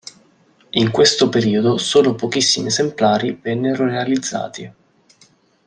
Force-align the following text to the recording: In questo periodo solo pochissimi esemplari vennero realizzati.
In 0.71 0.89
questo 0.89 1.29
periodo 1.29 1.77
solo 1.77 2.15
pochissimi 2.15 2.69
esemplari 2.69 3.33
vennero 3.39 3.85
realizzati. 3.85 4.73